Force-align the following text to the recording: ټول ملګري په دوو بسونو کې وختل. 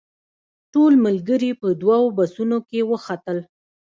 ټول 0.73 0.91
ملګري 1.05 1.51
په 1.61 1.67
دوو 1.81 2.03
بسونو 2.17 2.57
کې 2.69 2.79
وختل. 2.91 3.37